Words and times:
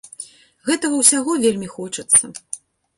Гэтага 0.69 0.95
ўсяго 1.03 1.37
вельмі 1.47 1.67
хочацца. 1.77 2.35